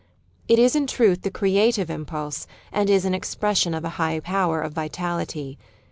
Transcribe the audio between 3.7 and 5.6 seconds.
of a high power of vitality.